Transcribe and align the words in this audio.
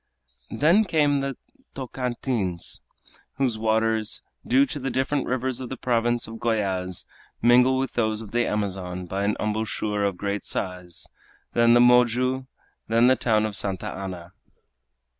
Then 0.49 0.83
came 0.85 1.19
the 1.19 1.37
Tocantins, 1.75 2.81
whose 3.35 3.59
waters, 3.59 4.23
due 4.43 4.65
to 4.65 4.79
the 4.79 4.89
different 4.89 5.27
rivers 5.27 5.59
of 5.59 5.69
the 5.69 5.77
province 5.77 6.25
of 6.27 6.39
Goyaz, 6.39 7.05
mingle 7.39 7.77
with 7.77 7.93
those 7.93 8.19
of 8.19 8.31
the 8.31 8.47
Amazon 8.47 9.05
by 9.05 9.23
an 9.25 9.35
embouchure 9.39 10.03
of 10.03 10.17
great 10.17 10.43
size, 10.43 11.05
then 11.53 11.75
the 11.75 11.79
Moju, 11.79 12.47
then 12.87 13.05
the 13.05 13.15
town 13.15 13.45
of 13.45 13.55
Santa 13.55 13.91
Ana. 13.91 14.33